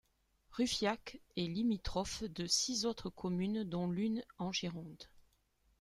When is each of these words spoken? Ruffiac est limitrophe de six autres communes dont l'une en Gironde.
Ruffiac 0.53 1.19
est 1.37 1.45
limitrophe 1.45 2.23
de 2.23 2.47
six 2.47 2.87
autres 2.87 3.11
communes 3.11 3.63
dont 3.63 3.85
l'une 3.87 4.23
en 4.39 4.51
Gironde. 4.51 5.03